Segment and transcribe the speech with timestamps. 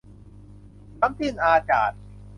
[0.99, 1.91] น้ำจิ้มอาจาด